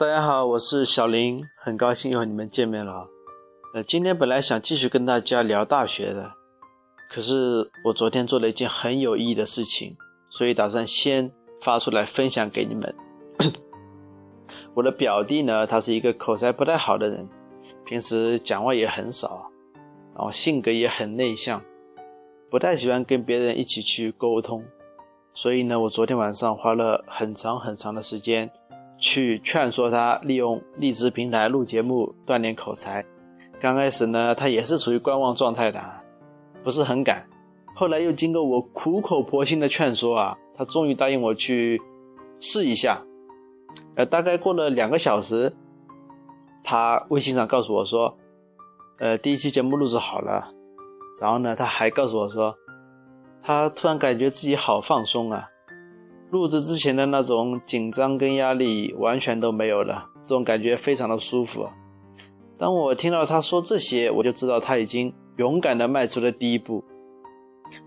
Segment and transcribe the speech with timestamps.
[0.00, 3.06] 大家好，我是小林，很高兴又和你们见面了。
[3.74, 6.32] 呃，今天本来想继续跟大家聊大学的，
[7.10, 9.98] 可是我昨天做了一件很有意义的事情，
[10.30, 12.94] 所以打算先发出来分享给你们。
[14.72, 17.28] 我的表弟呢，他是一个口才不太好的人，
[17.84, 19.50] 平时讲话也很少，
[20.14, 21.62] 然后性格也很内向，
[22.48, 24.64] 不太喜欢跟别人一起去沟通。
[25.34, 28.50] 所以呢，我昨天晚上花了很长很长的时间。
[29.00, 33.04] 去劝说他利用荔枝平台录节目锻炼口才。
[33.58, 35.82] 刚开始呢，他也是处于观望状态的，
[36.62, 37.26] 不是很敢。
[37.74, 41.80] 后来又经过我苦口婆心的劝说啊，他终于答应我去
[42.40, 43.02] 试一下。
[43.94, 45.52] 呃，大概过了两个小时，
[46.62, 48.16] 他微信上告诉我说，
[48.98, 50.52] 呃，第一期节目录制好了。
[51.20, 52.54] 然后呢，他还告诉我说，
[53.42, 55.48] 他突然感觉自己好放松啊。
[56.30, 61.66] 录制之前的那种紧张跟压力完全都没有了，这种感觉非常的舒服。
[62.56, 66.84] 当我听到他说这些，我就知道他已经勇敢的迈出了第一步，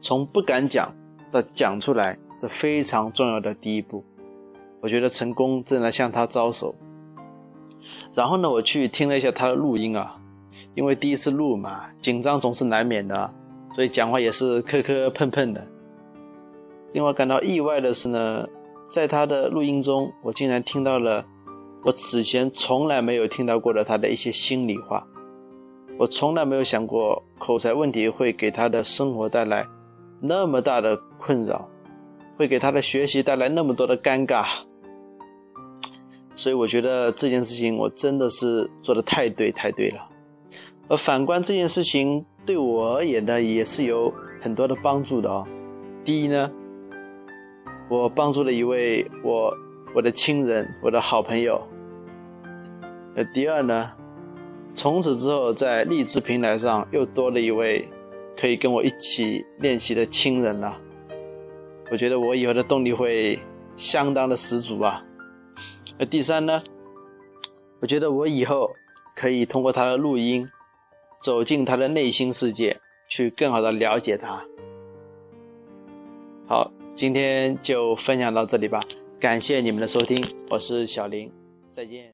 [0.00, 0.94] 从不敢讲
[1.32, 4.04] 到讲出来，这非常重要的第一步。
[4.82, 6.74] 我觉得成功正在向他招手。
[8.12, 10.16] 然后呢，我去听了一下他的录音啊，
[10.74, 13.30] 因为第一次录嘛，紧张总是难免的，
[13.74, 15.66] 所以讲话也是磕磕碰碰的。
[16.96, 18.46] 令我感到意外的是呢，
[18.88, 21.26] 在他的录音中，我竟然听到了
[21.84, 25.06] 我此前从来没有听到过的他的一些心里话。
[25.98, 29.66] 我从来没有想过口才问题会给他的生活带来
[30.20, 31.68] 那么大的困扰，
[32.38, 34.46] 会给他的学习带来那么多的尴尬。
[36.34, 40.08] 所以我觉得这件事情我真的是做的太对太对了。
[40.88, 45.46] 而反观这件事情对我而言呢，也是有很多的帮助的哦。
[46.02, 46.50] 第一呢。
[47.88, 49.56] 我帮助了一位我
[49.94, 51.62] 我的亲人，我的好朋友。
[53.14, 53.92] 那，第二呢，
[54.74, 57.88] 从此之后在励志平台上又多了一位
[58.36, 60.76] 可以跟我一起练习的亲人了。
[61.92, 63.38] 我觉得我以后的动力会
[63.76, 65.04] 相当的十足啊。
[65.96, 66.62] 那，第三呢，
[67.80, 68.72] 我觉得我以后
[69.14, 70.48] 可以通过他的录音，
[71.20, 74.42] 走进他的内心世界，去更好的了解他。
[76.48, 76.72] 好。
[76.96, 78.80] 今天就分享到这里吧，
[79.20, 80.18] 感谢你们的收听，
[80.48, 81.30] 我是小林，
[81.70, 82.04] 再见。